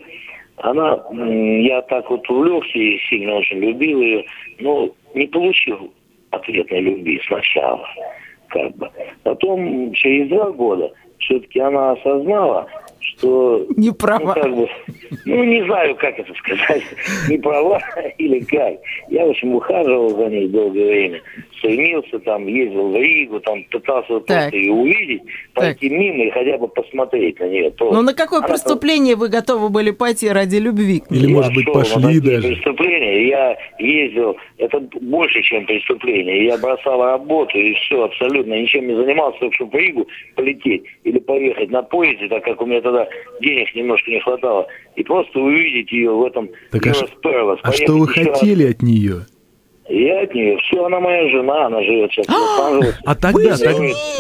[0.59, 4.25] Она, я так вот увлекся и сильно очень любил ее,
[4.61, 5.91] но не получил
[6.31, 7.89] ответной любви сначала.
[8.49, 8.91] Как бы.
[9.23, 12.67] Потом, через два года, все-таки она осознала,
[13.19, 13.67] что...
[13.77, 14.35] Не права.
[14.37, 14.69] Ну, как бы,
[15.25, 16.83] ну, не знаю, как это сказать.
[17.29, 17.81] Не права
[18.19, 18.79] или как.
[19.09, 21.23] Я, в общем, ухаживал за ней долгое время.
[21.65, 24.51] Стремился там, ездил в Ригу, там пытался так.
[24.51, 25.23] просто ее увидеть,
[25.55, 25.99] пойти так.
[25.99, 27.73] мимо и хотя бы посмотреть на нее.
[27.81, 31.03] Ну, на какое Она преступление вы готовы были пойти ради любви?
[31.11, 32.49] Или, я может быть, пошли даже.
[32.49, 33.29] Преступление.
[33.29, 36.45] Я ездил, это больше, чем преступление.
[36.45, 41.19] Я бросал работу и все, абсолютно ничем не занимался, только чтобы в Ригу полететь или
[41.19, 43.09] поехать на поезде, так как у меня тогда
[43.41, 46.91] денег немножко не хватало, и просто увидеть ее в этом так а,
[47.63, 48.75] а что вы хотели раз.
[48.75, 49.27] от нее?
[49.89, 50.57] Я от нее.
[50.59, 53.77] Все, она моя жена, она живет сейчас в А тогда, так,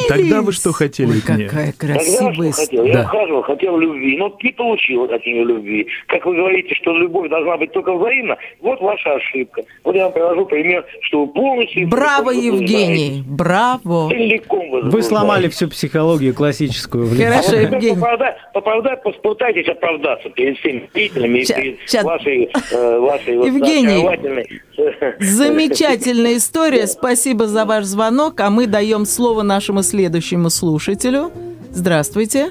[0.08, 1.48] тогда вы что хотели Ой, от нее?
[1.48, 2.84] Какая красивая Тогда хотел?
[2.84, 2.90] Да.
[2.90, 5.86] Я ухаживал, хотел любви, но не получил от нее любви.
[6.06, 9.62] Как вы говорите, что любовь должна быть только взаимна, вот ваша ошибка.
[9.84, 11.88] Вот я вам привожу пример, что вы полностью...
[11.88, 14.10] Браво, Евгений, браво.
[14.10, 17.08] Целиком вы, вы сломали всю психологию классическую.
[17.08, 17.94] Хорошо, а Евгений.
[17.94, 26.36] Поправдать, поправдать, попытайтесь оправдаться перед всеми зрителями и перед вашей, э, вашей Евгений, вот, Замечательная
[26.36, 26.88] история.
[26.88, 28.40] Спасибо за ваш звонок.
[28.40, 31.30] А мы даем слово нашему следующему слушателю.
[31.70, 32.50] Здравствуйте.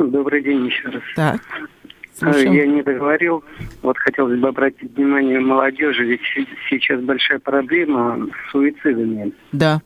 [0.00, 1.02] Добрый день еще раз.
[1.14, 1.40] Так.
[2.14, 2.52] Слушаем.
[2.54, 3.44] Я не договорил.
[3.82, 6.20] Вот хотелось бы обратить внимание молодежи, ведь
[6.68, 9.32] сейчас большая проблема с суицидами.
[9.52, 9.80] Да.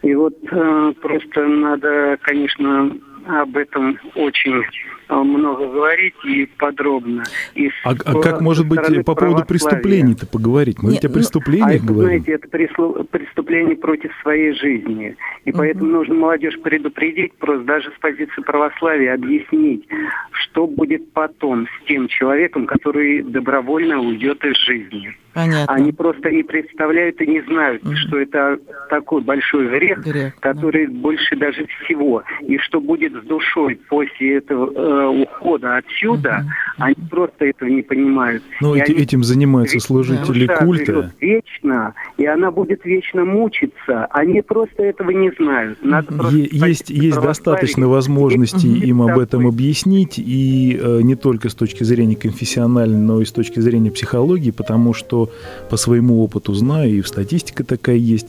[0.00, 2.90] И вот э, просто надо, конечно,
[3.26, 7.22] об этом очень э, много говорить и подробно.
[7.54, 10.82] И а, а как может быть по поводу преступлений-то поговорить?
[10.82, 12.08] Мы Нет, ведь о ну, преступлениях а говорим.
[12.08, 15.16] знаете, это преступление против своей жизни.
[15.44, 15.58] И угу.
[15.58, 19.86] поэтому нужно молодежь предупредить, просто даже с позиции православия объяснить,
[20.32, 25.14] что будет потом с тем человеком, который добровольно уйдет из жизни.
[25.34, 25.74] Понятно.
[25.74, 27.94] Они просто не представляют и не знают, угу.
[27.96, 30.92] что это такой большой грех, грех который да.
[30.92, 32.22] больше даже всего.
[32.42, 36.84] И что будет с душой после этого э, ухода отсюда, угу.
[36.84, 38.42] они просто этого не понимают.
[38.60, 39.02] Ну, эти, они...
[39.02, 40.56] этим занимаются служители да.
[40.56, 41.12] культа.
[41.20, 44.06] Вечно, и она будет вечно мучиться.
[44.06, 45.78] Они просто этого не знают.
[45.82, 51.54] Надо просто есть есть достаточно возможностей им об этом объяснить, и э, не только с
[51.54, 55.30] точки зрения конфессиональной, но и с точки зрения психологии, потому что
[55.70, 58.28] по своему опыту знаю, и в статистике такая есть,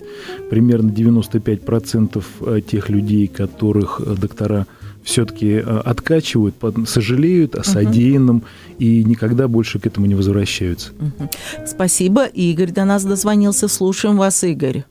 [0.49, 4.65] примерно 95% э, тех людей, которых э, доктора
[5.05, 8.45] все-таки э, откачивают, сожалеют о содеянном угу.
[8.79, 10.91] и никогда больше к этому не возвращаются.
[10.93, 11.29] Угу.
[11.65, 12.25] Спасибо.
[12.25, 13.67] Игорь до нас дозвонился.
[13.67, 14.83] Слушаем вас, Игорь.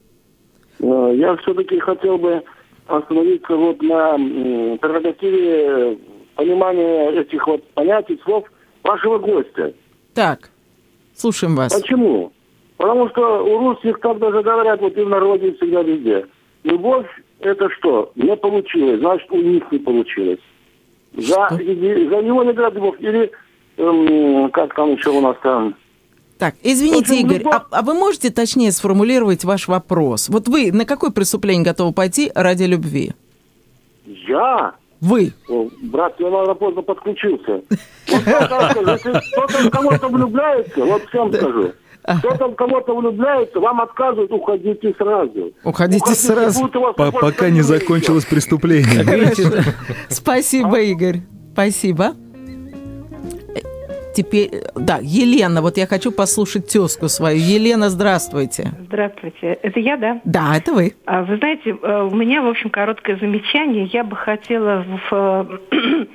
[0.78, 2.42] Я все-таки хотел бы
[2.86, 4.16] остановиться вот на
[4.78, 5.98] прерогативе
[6.36, 8.44] понимания этих вот понятий, слов
[8.82, 9.72] вашего гостя.
[10.14, 10.50] Так.
[11.16, 11.72] Слушаем вас.
[11.72, 12.32] Почему?
[12.76, 16.26] Потому что у русских, как даже говорят, вот и в народе, всегда везде.
[16.64, 17.06] Любовь–
[17.46, 18.12] это что?
[18.14, 20.40] Не получилось, значит, у них не получилось.
[21.16, 22.96] За, за него не любовь.
[23.00, 23.30] Или,
[23.76, 25.74] эм, как там еще у нас там,
[26.38, 30.28] так, извините, Игорь, а, а вы можете точнее сформулировать ваш вопрос?
[30.28, 33.12] Вот вы на какое преступление готовы пойти ради любви?
[34.04, 34.74] Я?
[35.00, 35.32] Вы.
[35.82, 37.62] Брат, я, наверное, поздно подключился.
[38.06, 41.72] Вот если кто-то кого-то влюбляется, вот всем скажу,
[42.04, 45.52] кто-то в кого-то влюбляется, вам отказывают, уходите сразу.
[45.64, 46.68] Уходите, уходите сразу.
[46.96, 49.04] Пока не закончилось преступление.
[50.08, 51.20] Спасибо, Игорь.
[51.52, 52.14] Спасибо.
[54.14, 57.36] Теперь, да, Елена, вот я хочу послушать тезку свою.
[57.36, 58.70] Елена, здравствуйте.
[58.86, 59.58] Здравствуйте.
[59.60, 60.20] Это я, да?
[60.24, 60.94] Да, это вы.
[61.04, 63.86] А, вы знаете, э, у меня, в общем, короткое замечание.
[63.86, 65.60] Я бы хотела в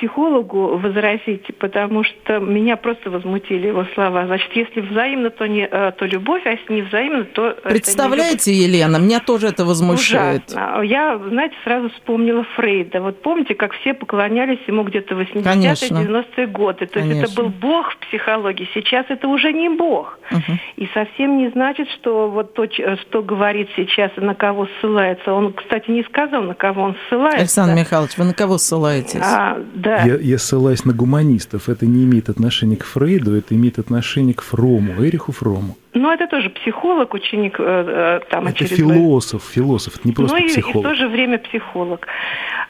[0.00, 4.26] психологу возразить, потому что меня просто возмутили его слова.
[4.26, 7.56] Значит, если взаимно, то, не, э, то любовь, а если не взаимно, то...
[7.62, 10.42] Представляете, Елена, меня тоже это возмущает.
[10.48, 10.82] Ужасно.
[10.82, 13.02] Я, знаете, сразу вспомнила Фрейда.
[13.02, 16.86] Вот помните, как все поклонялись ему где-то 80-е, 90-е годы.
[16.86, 17.20] То Конечно.
[17.20, 18.68] есть это был бог в психологии.
[18.72, 20.18] Сейчас это уже не бог.
[20.30, 20.58] Угу.
[20.76, 25.32] И совсем не значит, что вот то, что говорит сейчас и на кого ссылается.
[25.32, 27.40] Он, кстати, не сказал, на кого он ссылается.
[27.40, 29.20] Александр Михайлович, вы на кого ссылаетесь?
[29.22, 29.89] А, да.
[30.06, 31.68] Я, я ссылаюсь на гуманистов.
[31.68, 35.76] Это не имеет отношения к Фрейду, это имеет отношение к Фрому, Эриху Фрому.
[35.92, 38.96] Ну, это тоже психолог, ученик э, э там Это очередной.
[38.96, 40.74] философ, философ, это не просто ну, психолог.
[40.74, 42.06] Ну, и, и в то же время психолог.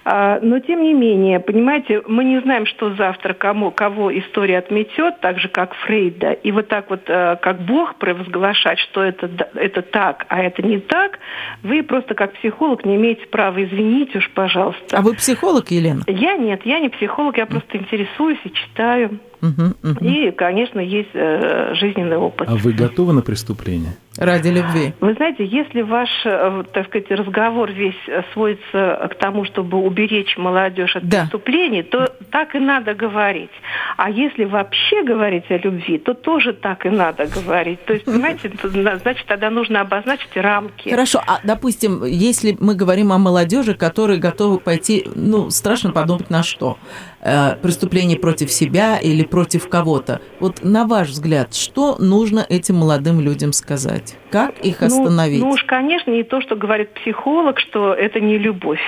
[0.05, 5.21] А, но, тем не менее, понимаете, мы не знаем, что завтра кому, кого история отметет,
[5.21, 6.33] так же, как Фрейда.
[6.33, 10.79] И вот так вот, э, как Бог провозглашать, что это, это так, а это не
[10.79, 11.19] так,
[11.63, 14.97] вы просто как психолог не имеете права, извините уж, пожалуйста.
[14.97, 16.03] А вы психолог, Елена?
[16.07, 19.21] Я нет, я не психолог, я просто интересуюсь и читаю.
[19.42, 20.05] Угу, угу.
[20.05, 22.48] И, конечно, есть э, жизненный опыт.
[22.48, 23.96] А вы готовы на преступление?
[24.16, 24.92] Ради любви.
[25.01, 27.94] Вы знаете, если ваш, э, так сказать, разговор весь
[28.33, 31.23] сводится к тому, чтобы уберечь молодежь от да.
[31.23, 33.51] преступлений, то так и надо говорить.
[33.96, 37.85] А если вообще говорить о любви, то тоже так и надо говорить.
[37.85, 40.90] То есть, понимаете, значит, тогда нужно обозначить рамки.
[40.90, 46.42] Хорошо, а, допустим, если мы говорим о молодежи, которые готовы пойти, ну, страшно подумать на
[46.42, 46.79] что?
[47.23, 50.20] Э, преступление против себя или против кого-то.
[50.40, 54.10] Вот на ваш взгляд, что нужно этим молодым людям сказать?
[54.12, 54.20] есть.
[54.31, 55.40] Как их остановить?
[55.40, 58.81] Ну, ну уж, конечно, не то, что говорит психолог, что это не любовь.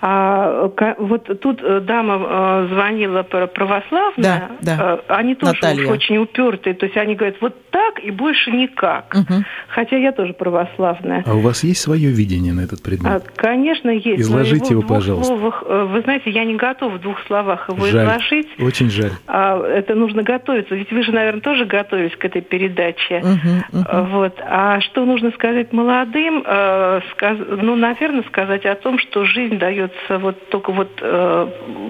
[0.00, 5.00] А, вот тут э, дама э, звонила православная, да, да.
[5.08, 5.90] они тоже Наталья.
[5.90, 9.14] очень упертые, то есть они говорят, вот так и больше никак.
[9.14, 9.44] Угу.
[9.68, 11.24] Хотя я тоже православная.
[11.26, 13.12] А у вас есть свое видение на этот предмет?
[13.12, 14.20] А, конечно, есть.
[14.20, 15.34] Изложите его, пожалуйста.
[15.34, 18.04] Словах, вы знаете, я не готова в двух словах словах его жаль.
[18.04, 18.48] изложить.
[18.58, 19.12] Очень жаль.
[19.26, 20.74] А, это нужно готовиться.
[20.74, 23.18] Ведь вы же, наверное, тоже готовились к этой передаче.
[23.18, 24.04] Угу, угу.
[24.10, 24.38] Вот.
[24.40, 26.44] А что нужно сказать молодым?
[26.46, 27.00] Э.
[27.20, 31.46] Ну, наверное, сказать о том, что жизнь дается вот только вот, э,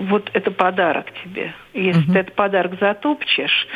[0.08, 1.52] вот это подарок тебе.
[1.74, 2.12] Если угу.
[2.12, 3.66] ты этот подарок затопчешь,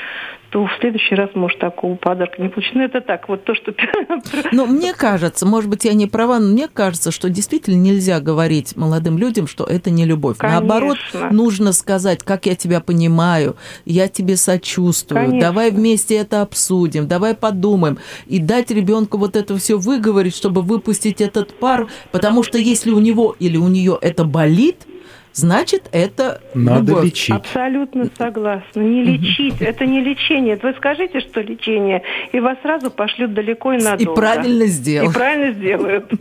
[0.55, 2.77] то в следующий раз, может, такого подарка не получить.
[2.77, 3.75] Ну, это так, вот то, что...
[4.53, 8.77] Но мне кажется, может быть, я не права, но мне кажется, что действительно нельзя говорить
[8.77, 10.37] молодым людям, что это не любовь.
[10.38, 10.61] Конечно.
[10.61, 10.99] Наоборот,
[11.33, 15.40] нужно сказать, как я тебя понимаю, я тебе сочувствую, Конечно.
[15.40, 17.99] давай вместе это обсудим, давай подумаем.
[18.27, 23.01] И дать ребенку вот это все выговорить, чтобы выпустить этот пар, потому что если у
[23.01, 24.87] него или у нее это болит,
[25.35, 27.05] значит, это Надо любовь.
[27.05, 27.35] лечить.
[27.35, 28.81] Абсолютно согласна.
[28.81, 29.61] Не лечить.
[29.61, 30.59] Это не лечение.
[30.62, 34.12] Вы скажите, что лечение, и вас сразу пошлют далеко и надолго.
[34.12, 35.11] И правильно сделают.
[35.12, 36.12] И правильно сделают.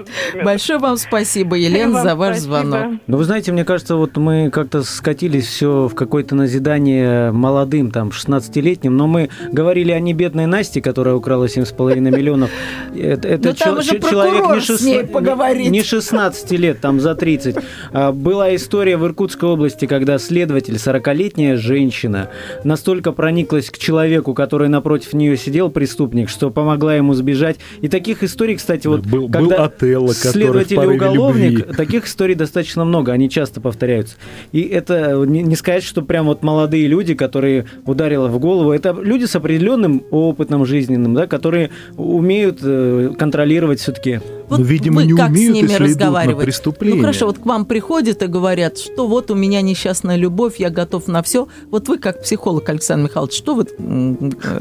[0.44, 3.00] Большое вам спасибо, Елена, за ваш звонок.
[3.08, 8.10] Ну, вы знаете, мне кажется, вот мы как-то скатились все в какое-то назидание молодым, там,
[8.10, 12.50] 16-летним, но мы говорили о небедной Насте, которая украла 7,5 миллионов.
[12.96, 17.56] Это, ну, человек не, 16, не 16 лет, там за 30.
[17.92, 22.30] А, была история в Иркутской области, когда следователь, 40-летняя женщина,
[22.64, 27.58] настолько прониклась к человеку, который напротив нее сидел, преступник, что помогла ему сбежать.
[27.82, 31.76] И таких историй, кстати, вот был, когда был Отелло, следователь и уголовник, любви.
[31.76, 34.16] таких историй достаточно много, они часто повторяются.
[34.54, 38.96] И это не, не сказать, что прям вот молодые люди, которые ударило в голову, это
[38.98, 44.22] люди с определенным опытом жизненным, да, которые умеют э, контролировать все-таки.
[44.54, 46.62] Вот ну, видимо, вы не как умеют, с ними разговаривать?
[46.82, 50.70] Ну хорошо, вот к вам приходят и говорят, что вот у меня несчастная любовь, я
[50.70, 51.48] готов на все.
[51.72, 53.66] Вот вы как психолог, Александр Михайлович, что вы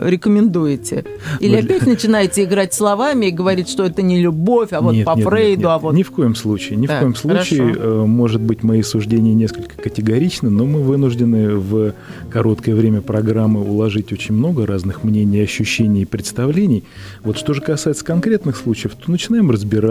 [0.00, 1.05] рекомендуете?
[1.40, 5.07] Или ну, опять начинаете играть словами и говорить, что это не любовь, а вот нет,
[5.07, 5.94] по нет, Фрейду, нет, а вот...
[5.94, 6.76] Ни в коем случае.
[6.76, 7.74] Ни так, в коем случае.
[7.74, 7.81] Хорошо.
[7.83, 11.94] Э, может быть, мои суждения несколько категоричны, но мы вынуждены в
[12.31, 16.85] короткое время программы уложить очень много разных мнений, ощущений и представлений.
[17.22, 19.82] Вот что же касается конкретных случаев, то начинаем разбираться,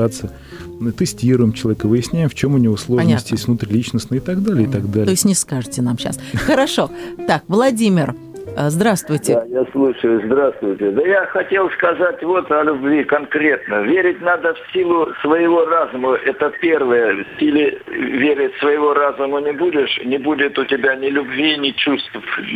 [0.97, 3.45] тестируем человека, выясняем, в чем у него сложности Понятно.
[3.45, 5.05] внутриличностные и так далее, и так далее.
[5.05, 6.19] То есть не скажете нам сейчас.
[6.33, 6.89] Хорошо.
[7.27, 8.15] Так, Владимир,
[8.55, 9.35] Здравствуйте.
[9.35, 10.21] Да, я слушаю.
[10.25, 10.91] Здравствуйте.
[10.91, 13.81] Да я хотел сказать вот о любви конкретно.
[13.81, 16.15] Верить надо в силу своего разума.
[16.25, 17.23] Это первое.
[17.23, 22.11] В силе верить своего разума не будешь, не будет у тебя ни любви, ни чувств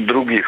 [0.05, 0.45] других.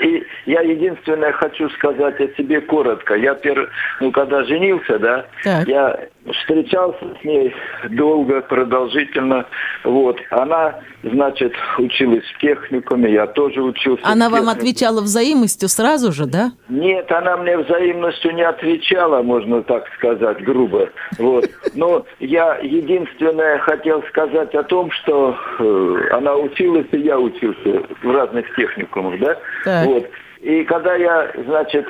[0.00, 3.14] И я единственное хочу сказать о себе коротко.
[3.14, 3.70] Я, пер...
[4.00, 5.66] ну, когда женился, да, так.
[5.66, 5.98] я
[6.40, 7.54] встречался с ней
[7.90, 9.46] долго, продолжительно.
[9.84, 10.18] Вот.
[10.30, 14.02] Она, значит, училась в техникуме, я тоже учился.
[14.04, 16.52] Она вам отвечала взаимностью сразу же, да?
[16.68, 20.90] Нет, она мне взаимностью не отвечала, можно так сказать, грубо.
[21.18, 21.48] Вот.
[21.74, 28.10] Но я единственное хотел сказать о том, что э, она училась, и я учился в
[28.10, 29.36] разных техникумах, да?
[29.64, 29.86] Так.
[29.86, 30.06] Вот.
[30.40, 31.86] И когда я, значит,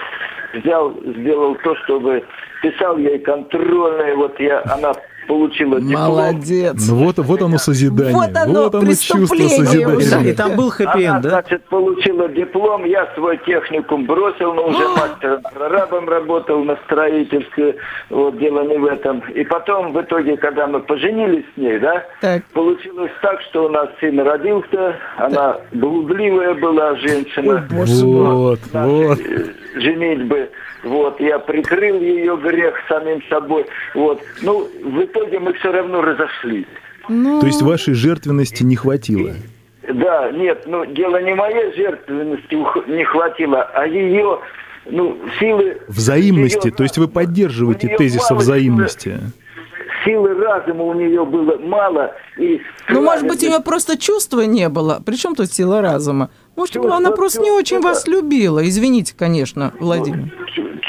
[0.55, 2.25] взял, сделал то, чтобы
[2.63, 4.93] писал ей контрольные, вот я, она
[5.31, 6.09] получила диплом.
[6.09, 6.89] Молодец.
[6.89, 8.15] Ну вот, вот оно созидание.
[8.15, 10.31] Вот оно, вот оно чувство созидания.
[10.31, 11.21] И там был хэппи да?
[11.21, 17.77] значит, получила диплом, я свой техникум бросил, но уже мастером прорабом работал на строительстве,
[18.11, 19.21] вот дело не в этом.
[19.33, 22.43] И потом, в итоге, когда мы поженились с ней, да, так.
[22.47, 27.69] получилось так, что у нас сын родился, она блудливая была женщина.
[27.71, 29.19] Ой, вот, вот.
[29.77, 30.51] Женитьбы.
[30.83, 33.67] Вот, я прикрыл ее грех самим собой.
[33.95, 34.23] Вот.
[34.43, 36.67] Ну, в итоге мы все равно разошлись.
[37.09, 37.41] Ну...
[37.41, 39.33] То есть вашей жертвенности не хватило?
[39.93, 42.55] Да, нет, ну дело не моей жертвенности
[42.89, 44.39] не хватило, а ее
[44.87, 45.79] ну, силы...
[45.89, 49.33] Взаимности, ее, то есть вы поддерживаете тезис о взаимности силы
[50.07, 52.15] разума у нее было мало.
[52.39, 55.01] И ну, может быть, у нее просто чувства не было.
[55.05, 56.31] Причем тут сила разума?
[56.57, 58.67] Может, чувство, она просто не очень вас любила.
[58.67, 60.33] Извините, конечно, Владимир.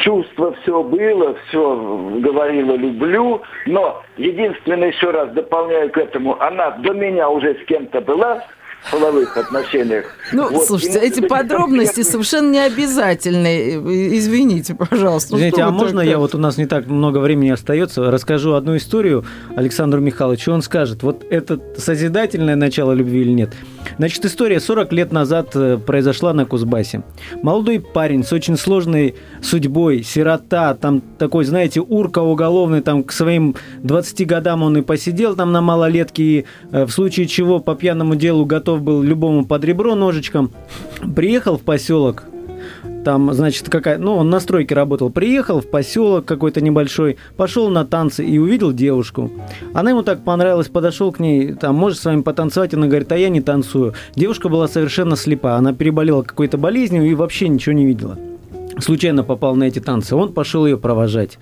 [0.04, 6.94] Чувство все было, все говорила люблю, но единственное, еще раз дополняю к этому, она до
[6.94, 8.44] меня уже с кем-то была,
[8.90, 10.06] половых отношениях.
[10.32, 10.66] Ну, вот.
[10.66, 13.76] слушайте, и, эти подробности совершенно не обязательны.
[14.18, 15.34] Извините, пожалуйста.
[15.34, 18.76] Ну, Извините, а можно я, вот у нас не так много времени остается, расскажу одну
[18.78, 19.24] историю
[19.56, 20.52] Александру Михайловичу.
[20.52, 23.54] Он скажет, вот это созидательное начало любви или нет.
[23.98, 27.04] Значит, история 40 лет назад э, произошла на Кузбассе.
[27.42, 33.56] Молодой парень с очень сложной судьбой, сирота, там такой, знаете, урка уголовный, там к своим
[33.84, 38.16] 20 годам он и посидел там на малолетке, и э, в случае чего по пьяному
[38.16, 40.52] делу готов был любому под ребро ножичком.
[41.16, 42.24] Приехал в поселок,
[43.04, 43.98] там, значит, какая...
[43.98, 45.10] Ну, он на стройке работал.
[45.10, 49.32] Приехал в поселок какой-то небольшой, пошел на танцы и увидел девушку.
[49.74, 52.74] Она ему так понравилась, подошел к ней, там, может с вами потанцевать?
[52.74, 53.94] Она говорит, а я не танцую.
[54.16, 55.56] Девушка была совершенно слепа.
[55.56, 58.18] Она переболела какой-то болезнью и вообще ничего не видела.
[58.80, 60.16] Случайно попал на эти танцы.
[60.16, 61.38] Он пошел ее провожать.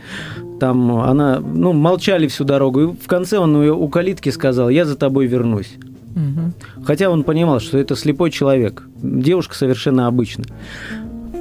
[0.59, 2.81] Там она, ну, молчали всю дорогу.
[2.81, 5.75] И в конце он ее у калитки сказал, я за тобой вернусь.
[6.15, 6.83] Угу.
[6.85, 8.83] Хотя он понимал, что это слепой человек.
[9.01, 10.47] Девушка совершенно обычная.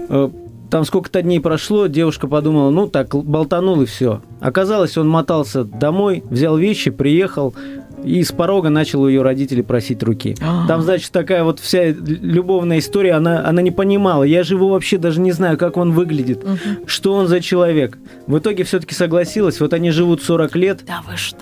[0.08, 0.28] Э,
[0.70, 4.20] там сколько-то дней прошло, девушка подумала, ну так, болтанул и все.
[4.40, 7.54] Оказалось, он мотался домой, взял вещи, приехал,
[8.04, 10.36] и с порога начал ее родителей просить руки.
[10.40, 10.66] А.
[10.68, 14.24] Там, значит, такая вот вся любовная история, она, она не понимала.
[14.24, 16.86] Я же его вообще даже не знаю, как он выглядит, угу.
[16.86, 17.98] что он за человек.
[18.26, 19.60] В итоге все-таки согласилась.
[19.60, 20.80] Вот они живут 40 лет.
[20.86, 21.38] Да вы что?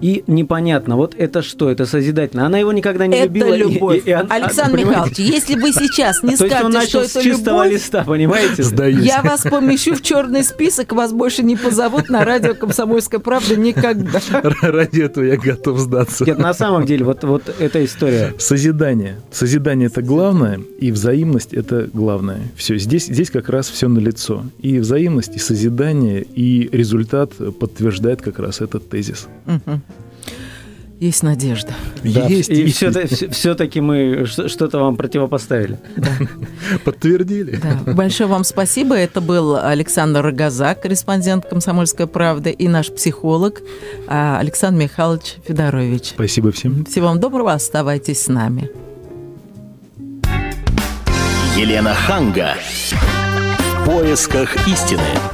[0.00, 2.46] И непонятно, вот это что, это созидательно.
[2.46, 3.54] Она его никогда не это любила.
[3.54, 3.96] любовь.
[4.06, 7.64] И, и, и, Александр а, Михайлович, если вы сейчас не скажете, что это с чистого
[7.64, 8.62] любовь, листа, понимаете?
[8.62, 9.04] Сдаюсь.
[9.04, 14.20] Я вас помещу в черный список, вас больше не позовут на радио «Комсомольская правда» никогда.
[14.62, 16.24] Ради этого я готов сдаться.
[16.24, 18.34] Нет, на самом деле, вот, вот эта история.
[18.38, 19.20] Созидание.
[19.30, 22.40] Созидание– это главное, и взаимность– это главное.
[22.56, 24.44] Все, здесь, здесь как раз все налицо.
[24.60, 29.28] И взаимность, и созидание, и результат подтверждает как раз этот тезис.
[29.46, 29.80] Угу.
[31.00, 31.72] Есть надежда.
[32.04, 32.50] Да, есть.
[32.50, 35.78] И все-таки мы что-то вам противопоставили.
[35.96, 36.10] Да.
[36.84, 37.56] Подтвердили.
[37.56, 37.94] Да.
[37.94, 38.94] Большое вам спасибо.
[38.96, 43.62] Это был Александр Рогоза, корреспондент «Комсомольской правды», и наш психолог
[44.08, 46.10] а, Александр Михайлович Федорович.
[46.10, 46.84] Спасибо всем.
[46.84, 47.54] Всего вам доброго.
[47.54, 48.70] Оставайтесь с нами.
[51.56, 52.56] Елена Ханга.
[52.90, 55.00] В поисках истины.